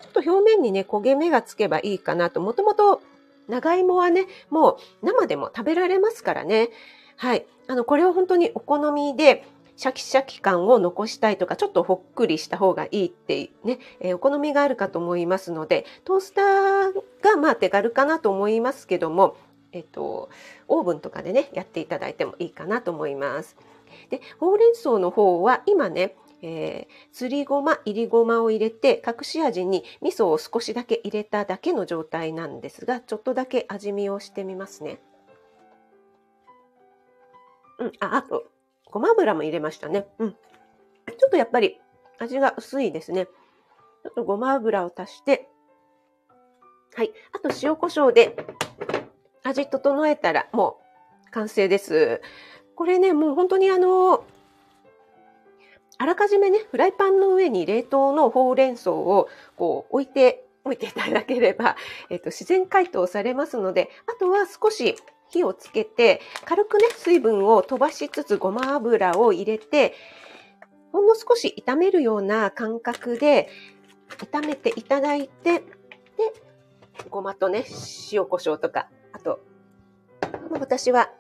[0.02, 2.40] ちょっと表面にね、焦げ目がつけばいいかなと。
[2.40, 3.02] もともと
[3.48, 6.70] 長芋はね、もう生でも食べられますからね。
[7.16, 7.44] はい。
[7.68, 9.46] あの、これは本当にお好みで、
[9.80, 16.92] シャキシャキ感を残したいとか、ちょっとほっくりした方がいいってね、えー、お好みがあるかと思いますので、トースター
[17.24, 19.38] がまあ手軽かなと思いますけども、
[19.72, 20.28] えっと、
[20.68, 23.56] オーブンとかでね、やっていただいてもいいかなと思います。
[24.10, 35.00] で、ほうれん草の方は今ね、えー、すりごま、いりごまを入れて、隠し味に味噌を少しだけ入れただけの状態なんですが、ちょっとだけ味見をしてみますね。
[37.78, 38.44] うん、あ、あと、
[38.90, 40.06] ごま油も入れましたね。
[40.18, 40.32] うん。
[40.32, 40.36] ちょ
[41.26, 41.80] っとやっぱり
[42.18, 43.26] 味が薄いですね。
[43.26, 45.48] ちょっとごま油を足して、
[46.94, 47.12] はい。
[47.32, 48.36] あと塩コショウで
[49.42, 50.78] 味整えたらも
[51.28, 52.20] う完成です。
[52.74, 54.24] これね、もう本当にあの、
[55.98, 61.76] あらかじめね、フライパンの上に冷凍のほうれん草をこう置いて、置いていただければ、
[62.08, 64.96] えっと、自然解凍されますので、あとは少し
[65.30, 69.94] 火をつけて、軽くね、水分を飛ばしつつごま油を入れて、
[70.92, 73.48] ほんの少し炒めるような感覚で
[74.08, 75.64] 炒めていただいて、で、
[77.08, 77.64] ごまとね、
[78.12, 79.40] 塩コショウとか、あと、
[80.50, 81.10] 私は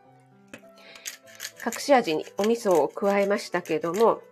[1.64, 4.22] 隠し味にお味噌を加えましたけども、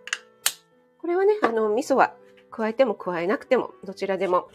[0.99, 2.13] これはね、あの、味噌は
[2.51, 4.49] 加えても加えなくても、どちらでも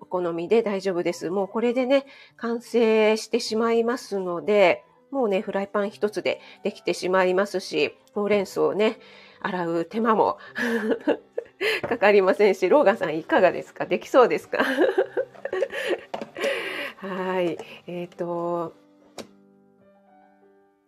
[0.00, 1.30] お好みで大丈夫です。
[1.30, 2.06] もうこれでね、
[2.36, 8.98] 完成してしまいますので、もうね、フライパン一つでできてしまいますし、ほうれん草をね、
[9.40, 10.38] 洗う手間も
[11.88, 13.86] かかりませんし、ローガンさんいかがですか？
[13.86, 14.58] できそうですか？
[16.98, 17.56] はい。
[17.86, 18.74] えっ、ー、と、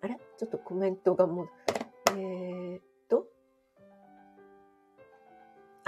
[0.02, 0.18] あれ？
[0.38, 1.48] ちょっとコメントがもう、
[2.08, 2.80] えー、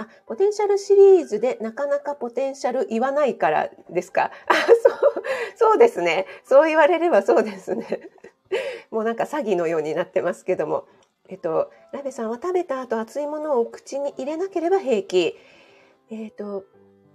[0.03, 4.31] あ、ポテンシャルシリーズでなかなかポテンシャル言わないからですか？
[4.47, 5.23] あ、そう、
[5.55, 6.25] そうですね。
[6.43, 8.09] そう言われればそうですね。
[8.91, 10.85] もうなんか詐欺のようになってますけども。
[11.29, 15.37] えっと、ラベさんは食べた後熱いものを口に入れなければ平気。
[16.11, 16.65] えっと、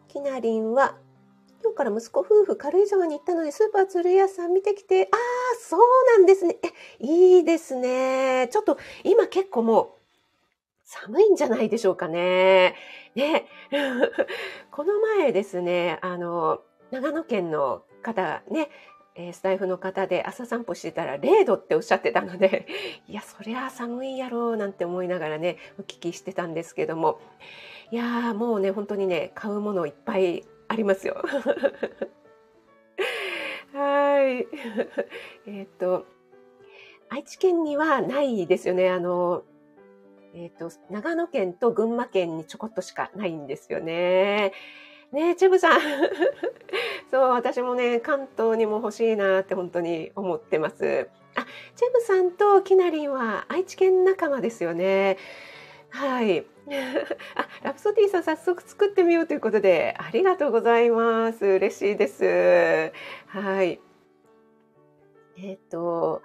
[0.08, 0.96] きなりんは、
[1.62, 5.18] 今日から息子夫婦軽井沢に行ったのでスーパー鶴屋さん見てきて、ああ、
[5.60, 5.80] そう
[6.16, 6.56] なんですね。
[6.62, 8.48] え、いいですね。
[8.50, 9.97] ちょっと今結構もう
[10.90, 12.74] 寒いんじゃないでしょうかね。
[13.14, 13.46] ね。
[14.72, 18.70] この前ですね、あの、長野県の方ね、
[19.34, 22.66] スタイフの方で朝散歩してたら0度っておっしゃってたので、
[23.06, 27.20] いや、そりゃ寒いやろうなんて思いながらね、お聞きしてたんですけども、
[27.90, 31.22] いやーもうね、本当にね、買うものいっぱいありますよ。
[33.74, 34.48] はい。
[35.46, 36.06] えっと、
[37.10, 38.88] 愛知県にはないですよね。
[38.88, 39.44] あの、
[40.34, 44.52] えっ、ー、と、長野県と群馬県にちょこっとしかないんですよね。
[45.12, 45.80] ねえ、チェブさん。
[47.10, 51.08] そう、私もね、関東にも欲しいなって本当に思ってます。
[51.34, 55.16] あ、チェブさんとキナリンは愛知県仲間ですよね。
[55.90, 56.44] はい。
[57.34, 61.46] あ、ラプソディさん早速作ってみようということで、ありがとうございます。
[61.46, 62.92] 嬉しいです。
[63.28, 63.80] はい。
[65.38, 66.22] えっ、ー、と、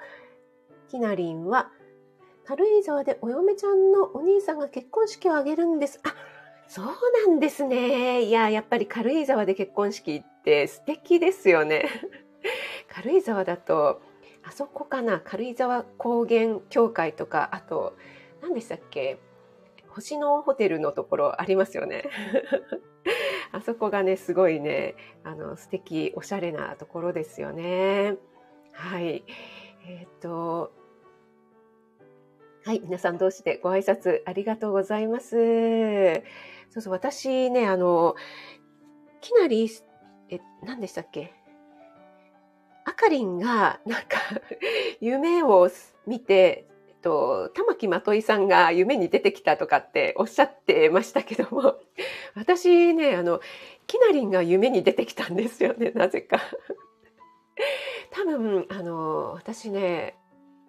[0.90, 1.72] キナリンは、
[2.46, 6.00] 軽井沢でお嫁ちゃんのお兄さんが結婚式を挙げるんです。
[6.04, 6.14] あ、
[6.68, 6.86] そう
[7.28, 8.24] なんですね。
[8.24, 11.88] いや、やっぱり軽井沢で結婚式って素敵ですよね。
[12.90, 14.02] 軽井沢だと、
[14.44, 17.96] あそこかな、軽井沢高原協会とか、あと、
[18.42, 19.20] 何でしたっけ、
[19.88, 22.10] 星のホテルのところありますよね。
[23.54, 28.18] あそこがね、すごいね、あの、素敵、おしゃれなところですよね。
[28.74, 29.24] はい。
[29.86, 30.72] えっ、ー、と、
[32.66, 35.32] はい、皆さん同士でご挨拶ありがとうございます。
[36.70, 38.16] そうそう、私ね、あの、
[39.20, 39.70] きなり、
[40.30, 41.34] え、何でしたっけ？
[42.86, 44.18] あかりんが、なんか
[45.02, 45.70] 夢を
[46.08, 51.76] 見て、えっと、玉木まといさんが夢に出てきたとかっておっしゃってましたけども、
[52.34, 53.42] 私ね、あの、
[53.88, 56.40] きなりんが夢に出てきたんですよね、なぜか。
[58.12, 60.16] 多分、あの、私ね、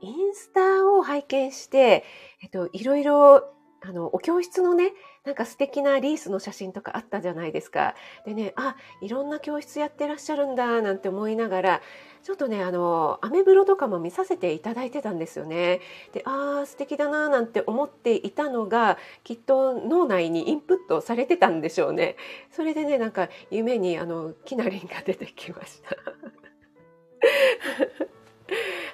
[0.05, 2.05] インスタを拝見して、
[2.43, 4.93] えっと、いろいろ、あの、お教室のね、
[5.25, 7.95] なんか素敵なリースの写真とかあったじゃないですか。
[8.27, 11.81] でね、あ、いろんな教室やってらっしゃるんだ、なんて思いながら、
[12.23, 15.81] ちょっとね、あの、アメブロとかも見させていただいてたんですよね。
[16.13, 22.17] で、ああ、素敵だな、なんて思っていたのが、きっと脳内にインプットされてたんでしょうね。
[22.51, 25.97] それでね、なんか夢に、あの、キナリンが出てきました。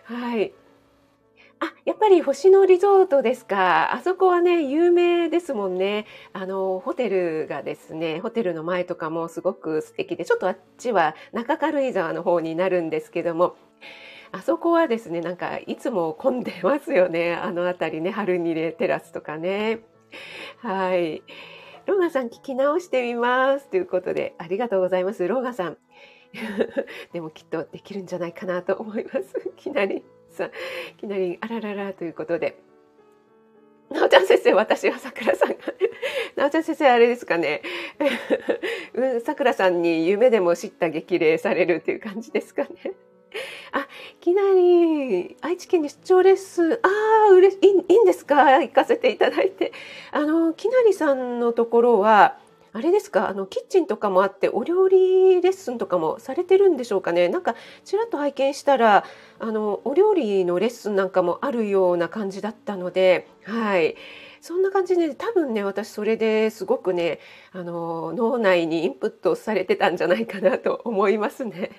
[0.14, 0.52] はい。
[1.60, 3.92] あ、やっぱり星野リゾートですか。
[3.92, 6.06] あそこはね、有名ですもんね。
[6.32, 13.56] あの、ホテルがですね、ホテルの前とかもすごく素敵で、ちょっとあっちは中軽井沢の方になるんですけども、
[14.32, 17.34] あそこはですね、なんかいつも混んでますよね。
[17.34, 19.80] あの辺りね、春にレテラスとかね。
[20.58, 21.22] はい。
[21.86, 23.68] ローガさん聞き直してみます。
[23.68, 25.26] ということで、ありがとうございます。
[25.26, 25.76] ローガさん。
[27.12, 29.36] でもきっとできるんじゃないかなと思います。
[29.46, 30.04] い きなり。
[30.30, 30.50] さん、い
[30.98, 32.60] きなり、あらららということで。
[33.90, 35.56] なおちゃん先生、私はさくらさんが、
[36.36, 37.62] なおちゃん先生、あれですかね。
[39.24, 42.70] さくらさんに夢でも知った激励されるっていう感じですかね。
[43.72, 46.78] あ、いきなり、愛知県に出張レッスン、あ
[47.30, 48.60] あ、うれしい、いいんですか？
[48.60, 49.72] 行かせていただいて。
[50.12, 52.38] あの、きなりさんのところは、
[52.72, 53.28] あれですか？
[53.28, 57.28] あのキッチンとかもあってお料理レッスンとかもされてるんでしょうかね？
[57.28, 57.54] なんか
[57.84, 59.04] ちらっと拝見したら
[59.38, 63.96] あのお料理のレッスンなんかもあるような感じだったのではい
[64.40, 67.18] そんな感じで多分ね私それですごくね
[67.52, 71.70] あの脳内にインプットされてたんじゃないかなと思いますね。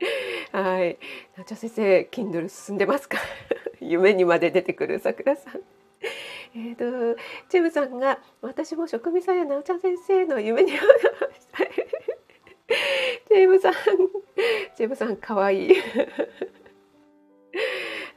[0.52, 0.98] はい。
[1.36, 3.18] なちゃ先生、Kindle 進んでますか？
[3.80, 5.60] 夢にまで出てくる桜さん。
[6.54, 11.64] えっ、ー、とチェムさんが私も職味さんやなおちゃん先生の夢に会いました
[13.28, 13.74] チェムさん
[14.76, 15.74] チェムさん可愛い。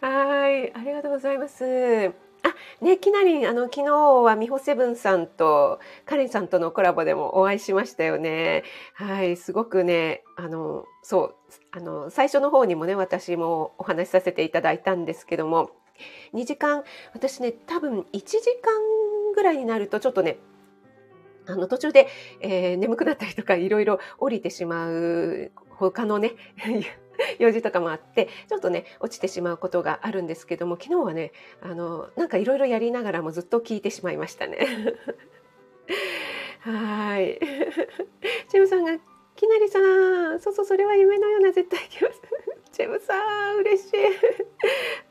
[0.02, 2.12] はいありがとうございます。
[2.44, 8.64] あねきなりんあの昨日はみほセブンさんとカレンさんとのコラボでもお会いしましたよね。
[8.94, 11.36] はいすごくねあのそう
[11.72, 15.72] あの最初の方にもね私もお話しさせていただいたんですけども。
[16.34, 16.84] 2時間
[17.14, 18.74] 私ね多分1時間
[19.34, 20.38] ぐらいになるとちょっとね
[21.48, 22.08] あの途中で、
[22.42, 26.34] えー、眠くなったりとかいろいろ降りてしまう他のね
[27.40, 34.60] 用事とかもあってちょっとね落ちてしまうことがあるんですけども昨日はねあのなんかいろいろやりながらもずっと聞いてしまいましたね。
[36.62, 37.40] はい。
[38.50, 38.98] チェムさんが
[39.36, 42.22] きなりさん、そうそう、それは夢のような絶対行きます。
[42.72, 43.16] チェムさ
[43.54, 43.90] ん、嬉しい。
[43.98, 44.10] あ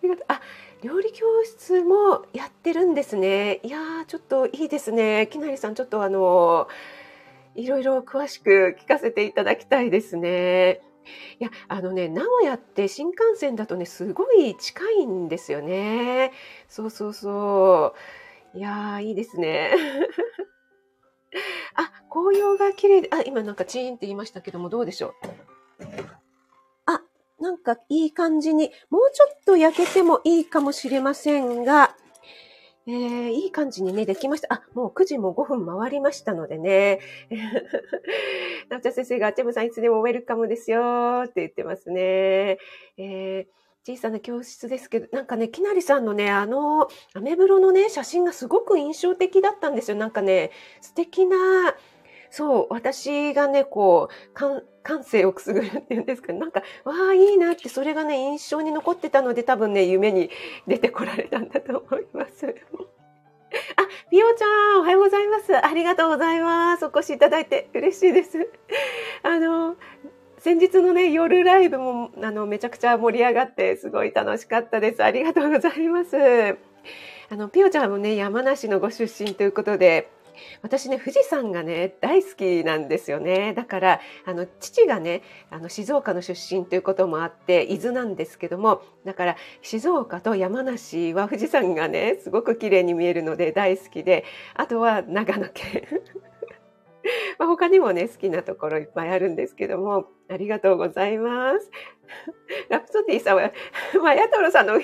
[0.03, 0.25] りがとう。
[0.29, 0.41] あ、
[0.83, 3.61] 料理教室もやってるんですね。
[3.63, 5.29] いやー、ちょっといいですね。
[5.31, 6.69] きなりさん、ちょっとあの、
[7.55, 10.81] いろいろ詳しく聞かせていただきたいですね。
[11.39, 16.33] いや、あのね、名古屋って新幹線だとね、すごい近いんですよね。
[16.69, 17.95] そうそうそ
[18.55, 18.59] う。
[18.59, 19.73] いやー、いいですね。
[21.75, 25.13] あ、紅葉が綺麗で、あ、今なんかチーンって言いましたけども、どうでしょう？
[27.41, 31.97] なんかいい感じに、もうちょっと焼けてもいいかもしれませんが、
[32.87, 34.55] えー、いい感じにね、できました。
[34.55, 37.01] あ、もう9時も5分回りましたのでね。
[38.69, 42.59] なおちゃん先生が、チェムさんいつでもウェルカムですよって言ってますね。
[42.97, 49.97] えー小さな教室ですけど、なんかね、きなりさんのね、あの、アメブロのね、写真がすごく印象的だったんですよ。
[49.97, 50.51] なんかね、
[50.83, 51.75] 素敵な、
[52.31, 60.31] そう、私がね、こう、感感性をくすぐるっていうんですか、なんか、わあ、いいなって、それがね、印象に残ってたので、多分ね、夢に
[60.67, 62.47] 出てこられたんだと思います。
[62.47, 65.55] あ、ピオちゃん、おはようございます。
[65.57, 66.87] ありがとうございます。
[66.87, 68.49] お越しいただいて嬉しいです。
[69.23, 69.77] あの、
[70.39, 75.03] 先日のね、夜ライブも、あの、めちゃくちゃ盛り上がって、すごい楽しかったです。
[75.05, 76.17] ありがとうございます。
[76.17, 80.09] あの、ピオちゃんもね、山梨のご出身ということで、
[80.63, 83.55] 私ね富士山がね大好きなんですよね。
[83.55, 94.25] だからあの父がねあの静岡の出身ということもあって伊豆なんですけどもだから静岡と山梨は富士山がねすごく綺麗に見えるので大好きで
[94.55, 95.87] あとは長野県。
[97.39, 101.71] まあ、他にもね好きなところいっぱいあるんですけどもありがとうございます。
[102.69, 103.51] ラプソディさんは
[104.03, 104.75] マヤトロさんの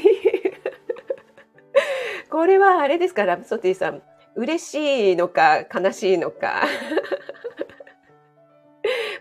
[2.30, 3.24] これはあれですか？
[3.26, 4.02] ラプソディさん。
[4.36, 6.62] 嬉しいのか悲しいのか。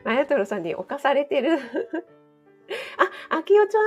[0.04, 1.58] マヤトロさんに侵されてる。
[3.30, 3.80] あ、あきおちゃ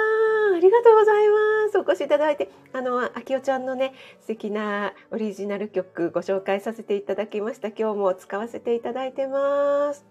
[0.53, 1.79] ん、ありがとうございます。
[1.79, 7.69] お越しいただいて、あの、あきおちゃんのね、素敵なオリジナル曲ご紹介させていただきました。
[7.69, 10.07] 今日も使わせていただいてます。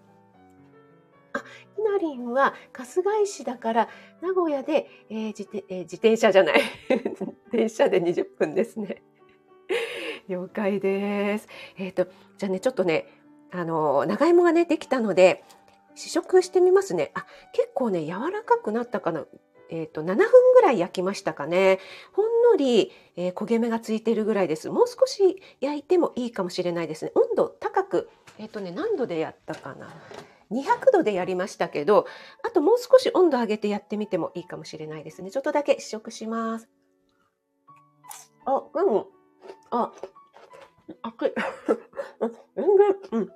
[1.32, 1.44] あ、
[1.76, 3.88] ひなりんは春日井市だから
[4.20, 6.60] 名古屋で、えー自えー、自転車じゃない
[7.52, 9.02] 電車で20分ですね。
[10.28, 11.48] 了解です。
[11.76, 13.06] えっ、ー、と、じゃあね、ちょっとね、
[13.50, 15.42] あの、長芋がね、できたので、
[15.94, 17.10] 試食してみますね。
[17.14, 19.24] あ、結構ね、柔らかくなったかな。
[19.70, 20.16] えっ、ー、と、7分
[20.54, 21.78] ぐらい焼きましたかね。
[22.12, 24.70] ほんのり、えー、焦げ目がついてるぐらいです。
[24.70, 27.12] もう少し焼いてもいいかもしれないですね。
[27.14, 29.88] 温度高く、えっ、ー、とね、何度でやったかな。
[30.50, 32.06] 200度でやりましたけど、
[32.42, 35.30] あともう少し温度上げてやってみてもいいかもしれないですね。
[35.30, 36.68] ちょっとだけ試食します。
[38.46, 39.04] あ、うん。
[39.70, 39.92] あ、
[41.02, 41.32] 熱い。
[42.56, 43.28] 全然、うん。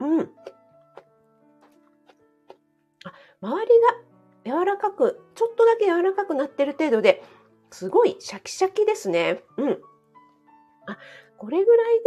[0.00, 0.30] うん。
[3.04, 3.70] あ、周り
[4.50, 7.22] が柔らかく、ちょっとだけ柔らかくなってる程度で、
[7.70, 9.42] すごいシャキシャキですね。
[9.56, 9.82] うん。
[10.86, 10.98] あ、
[11.36, 12.02] これぐらい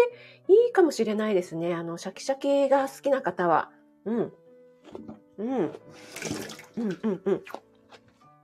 [0.48, 1.74] でいいかもしれないですね。
[1.74, 3.72] あの、シャキシャキが好きな方は。
[4.06, 4.34] うん。
[5.38, 5.48] うん。
[5.48, 5.72] うん
[6.78, 7.44] うんうん。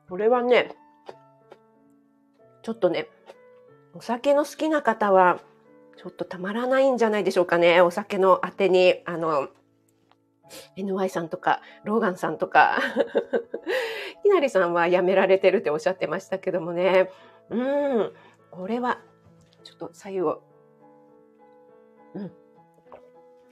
[0.10, 0.76] これはね、
[2.62, 3.10] ちょっとね、
[3.98, 5.40] お酒の好きな方は、
[5.98, 7.82] ちょっとたまらないんじゃないでしょうかね。
[7.82, 9.50] お酒のあてに、あの、
[10.78, 12.78] NY さんとか、ローガンさんとか、
[14.22, 17.10] きなりさんはやめられてるっておっしゃってましたけどもね。
[17.50, 18.14] うん、
[18.52, 19.00] これは、
[19.64, 20.44] ちょっと左右を。
[22.14, 22.32] うん。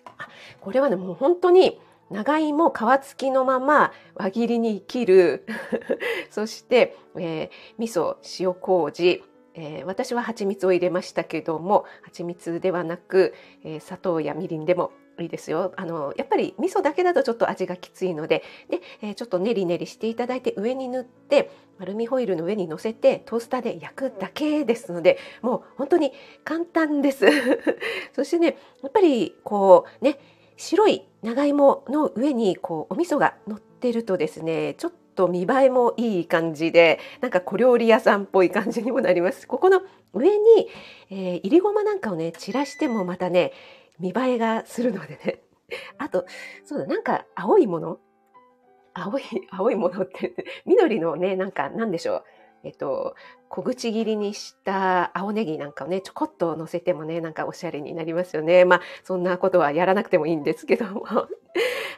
[0.05, 0.29] あ、
[0.61, 1.81] これはね、もう本当に、
[2.11, 5.47] 長芋皮付きのまま輪切りに切る。
[6.29, 9.23] そして、えー、味噌、塩麹、
[9.55, 13.33] えー、私は蜂蜜を入れましたけども蜂蜜ではなく、
[13.63, 14.91] えー、砂糖やみりんでも
[15.21, 15.71] いいですよ。
[15.77, 26.11] あのやっぱり味噌だけだとちょっと味がきついのでで、えー、ちょっとねりねりしていただいて上に塗ってアルミホイルの上に乗せてトースターで焼くだけですのでもう本当に
[26.43, 27.25] 簡単です。
[28.13, 30.19] そしてねやっぱりこうね
[30.57, 39.47] 白い長芋の上にこうお味噌が乗ってるとですねちょっと見栄えもいい感じでなんか小料理屋さんっぽい感じにもなります。
[39.47, 39.81] ここの
[40.13, 40.69] 上に、
[41.09, 43.51] えー、いりごまなんかをね散らしてもまたね
[43.99, 45.41] 見栄えがするのでね。
[45.97, 46.25] あと
[46.63, 47.99] そうだなんか青いもの？
[48.93, 50.33] 青い青いものって
[50.65, 52.23] 緑のねなんかなんでしょう？
[52.65, 53.15] えっと、
[53.47, 58.65] 小口切りにした青ネギなんかをね、ちょこっと乗せてもね、なんかおしゃれになりますよね。
[58.65, 61.05] まあ、そんなことはやらなくてもいいんですけども。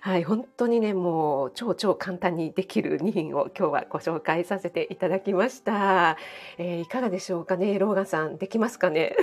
[0.02, 6.18] はい、本当にね、もう超超簡単にできる2品を今日はご紹介させていただきました。
[6.58, 9.16] えー、いかがでしょうかね、ローガンさん、できますかね？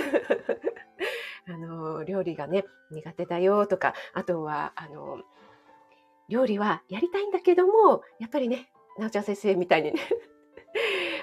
[1.47, 5.19] あの、料理がね、苦手だよとか、あとは、あの、
[6.27, 9.99] 料理はやりたいんだけども、やっぱりね、なおちゃん先生みたいにね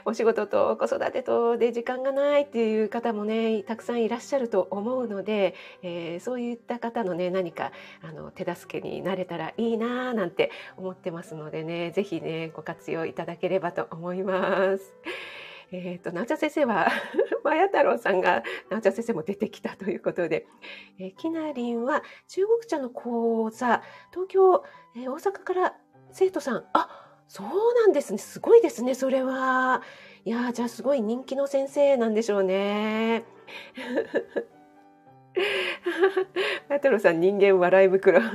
[0.04, 7.72] お仕事と子育てとで時間がないっていう方もねたくさんいらっしゃると思うので、えー、そういった方のね何か
[8.02, 14.94] あの手助けになれたらいいななんて思ってますのでね是非ねご活用いただければと思います。
[15.72, 16.88] えっ、ー、と、なおちゃん先生は、
[17.42, 20.46] まや太郎さんが、なおちゃん先生も出てきたということで、
[20.98, 25.74] えー、きなりんは中国茶の講座、東京、えー、大阪から
[26.10, 28.18] 生徒さん、あ、そうなんですね。
[28.18, 29.82] すごいですね、それは。
[30.24, 33.24] いやじゃあすごい人気の先生なんでしょうね。
[36.68, 38.20] マトロさん、人間笑い袋。
[38.20, 38.28] は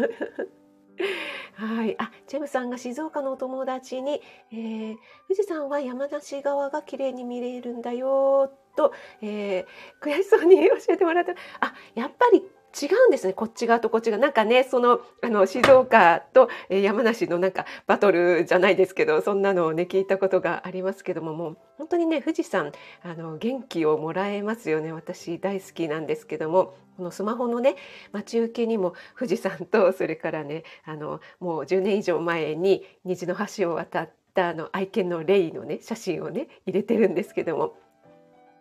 [1.86, 1.96] い。
[1.98, 4.22] あ、チェムさんが静岡のお友達に、
[4.52, 4.96] えー、
[5.28, 11.32] 富士山は山梨側が綺麗に見れるんだよ、と、えー、悔しそうに教えてもらった。
[11.60, 12.48] あ、やっぱり
[12.80, 13.34] 違うんですね。
[13.34, 14.22] こっち側とこっち側。
[14.22, 22.72] なんかねそのあの静岡と山梨のなんかバトルじゃないですけどそんなのをね聞いたことがありますけどももう本当にね富士山
[23.04, 24.92] あの元気をもらえますよね。
[24.92, 27.76] 私大好きなんですけどもこのスマホのね
[28.12, 37.76] 待ち受けにも富士山とそれからねあのもう10年以上前に虹の橋を渡ったあの愛犬のレイのね写真をね入れてるんですけども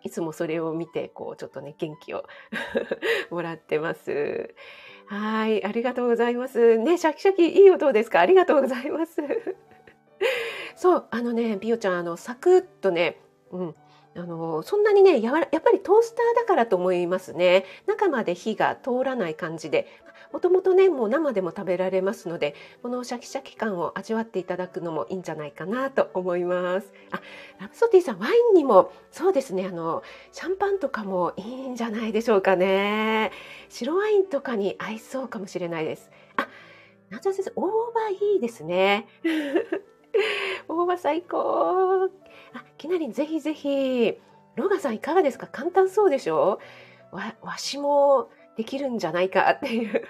[0.02, 2.24] いつもそれを見て、こう、ちょっとね、元気を
[3.30, 4.54] もらってます。
[5.06, 6.78] はい、ありがとうございます。
[6.78, 8.20] ね、シャキシャキ、いい音ですか？
[8.20, 9.16] ありがとうございます。
[10.74, 13.20] そう、あのね、ビオちゃん、あの、サクッとね、
[13.50, 13.74] うん、
[14.16, 19.86] あのそんなにねやわやっぱりトースターだからと思いますね中まで火が通らない感じで
[20.32, 26.92] もともとねもう生でも食べられますのでこのシャキシャキ感を味わっていただくのもいいんじゃないかなと思います。
[27.10, 27.20] あ
[27.60, 30.02] ラプソディさんワインにもそうですねあの
[30.32, 33.30] シャンパンとかもいいんじゃないでしょうかね。
[33.68, 36.10] 白ワインとかに合いそうかもしれないです。
[36.36, 36.48] あ
[37.10, 37.62] 夏先生大
[37.92, 39.06] 葉いいですね。
[40.68, 42.10] 大葉最高。
[42.54, 44.18] あきなりぜひぜひ。
[44.56, 45.46] ロガさんいかがですか？
[45.46, 46.58] 簡単そうでしょ？
[47.12, 50.02] わわしもできるんじゃないかっていう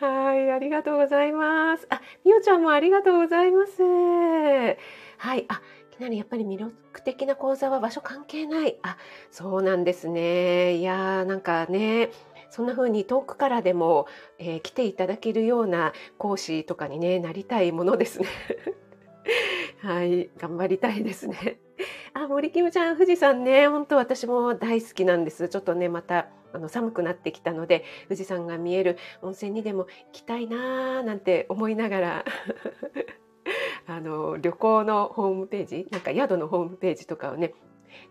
[0.04, 1.86] はい、ありがとうございます。
[1.90, 3.82] あ、みおちゃんもありがとうございます。
[3.82, 5.60] はい、あ、
[5.90, 8.78] きなりやっぱり魅力的な講座は場所関係ない。
[8.82, 8.96] あ、
[9.30, 10.76] そうなんですね。
[10.76, 12.10] いやーなんかね、
[12.48, 14.06] そんな風に遠くからでも、
[14.38, 18.26] えー、来ていただけるような講師とかにね、なりたいものですね。
[19.82, 21.60] はい、頑張りたいですね。
[22.14, 25.48] あ、森キムちゃん、富士山ね、本当私も大好きなんです。
[25.50, 32.24] ちょっとね、また、あの、寒くなってきたので、富士山が見える温泉にでも行きたいなーなんて思いながら
[33.86, 37.54] あの、旅行のホームページ、なんか宿のホームページとかをね、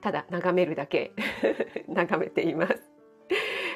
[0.01, 1.13] ただ眺めるだけ
[1.87, 2.88] 眺めています。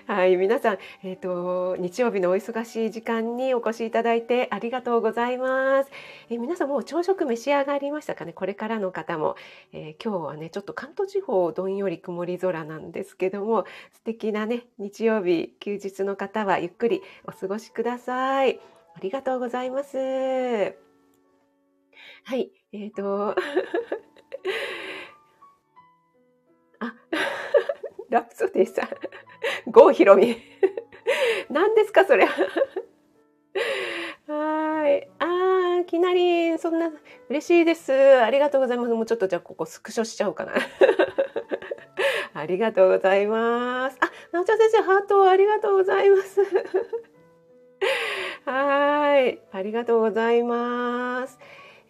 [0.05, 5.91] はい、皆さん、えっ、ー、と、日曜日のお忙しい時間にお越しいただいてありがとうございます。
[6.29, 8.33] えー、皆さんもう朝食召し上がりましたかね？
[8.33, 9.37] これからの方も、
[9.71, 18.59] えー、今日はね、ちょっと関東地方どんより曇り空なんですけども、素敵なね、日曜日、休日の方はゆっくりお過ごしください。
[18.95, 19.97] ありがとうございます。
[19.97, 20.73] は
[22.35, 23.35] い、えっ、ー、と、
[26.79, 26.93] あ、
[28.13, 28.87] ラプソディさん。
[29.71, 30.37] 郷ひろみ。
[31.49, 32.25] 何ですか、それ。
[34.27, 35.09] はい。
[35.19, 36.91] あー、きなり、そんな、
[37.29, 37.91] 嬉しいです。
[37.91, 38.89] ありがとうございます。
[38.91, 40.53] もうちょっとじゃあ、ここスクショしちゃおうかな。
[42.35, 43.97] ありがとうございます。
[43.99, 46.41] あ、なおちゃん先生、ハートありがとうございます。
[48.45, 49.39] はい。
[49.51, 51.39] ありがとうございます。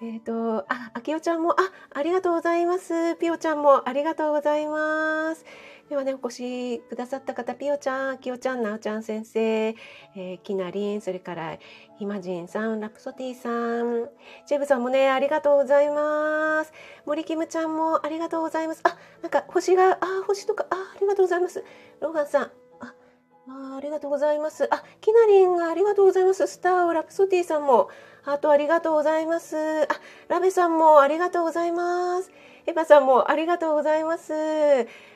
[0.02, 1.56] えっ、ー、と、あ、あきおちゃんも、あ、
[1.94, 3.16] ありがとうございます。
[3.18, 5.46] ぴおちゃんもありがとうございます。
[5.90, 7.34] ではね、お越しくださった。
[7.34, 11.58] 方、ピオちゃん、キヨちゃん、ナオちゃん先生、えー、キナリン、それから
[12.00, 14.10] ヒマジンさん、ラプソティさん、
[14.48, 14.84] ジェブさん。
[14.84, 16.72] もね、ありがとうございます。
[17.06, 17.76] 森キムちゃん。
[17.76, 18.82] もありがとうございます。
[18.84, 21.64] あ、なんか星が、あ、星とか、あ、ありがとうございます。
[22.00, 22.94] ローガンさん、あ、
[23.50, 24.68] あありがとうございます。
[24.74, 26.48] あ、キナリンがありがとうございます。
[26.48, 27.66] スターを、ラプソティさん。
[27.66, 27.90] も、
[28.24, 29.84] ハートありがとうございます。
[29.84, 29.88] あ、
[30.30, 30.78] ラベさん。
[30.78, 32.32] もありがとうございます。
[32.66, 34.32] エヴァさんもありがとうございます。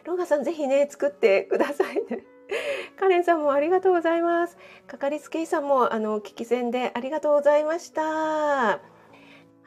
[0.04, 2.26] ローガさんぜひね、作ってくださいね。
[3.00, 4.58] カレンさんもありがとうございます。
[4.88, 8.82] かかりつけ医さんもあの聞き戦でありがとうございました。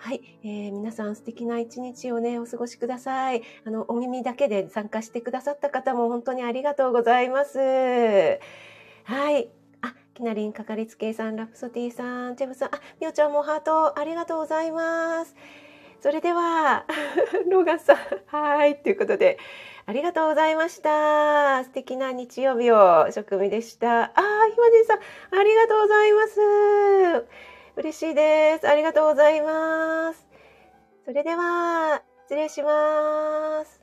[0.02, 3.42] はい、えー、皆さん素敵な一日をね、お過ごしください。
[3.66, 7.58] あの、お耳だけで参加してくださった方も本当にありがとうございます。
[7.58, 9.50] はい。
[9.82, 15.36] あ、きなりんかかりつけ医さん、ラプソティさん、ジェブさん、あ、みおちゃんもハートありがとうございます。
[16.00, 16.86] それでは、
[17.50, 17.96] ローガンさん、
[18.26, 19.38] はい、ということで、
[19.86, 21.62] ありがとうございました。
[21.64, 24.04] 素敵な日曜日を食味でした。
[24.04, 24.10] あ、
[24.50, 24.98] ひまじんさん、
[25.38, 27.26] ありがとうございます。
[27.76, 28.68] 嬉しいです。
[28.68, 30.26] ありがとうございます。
[31.04, 33.79] それでは、失礼します。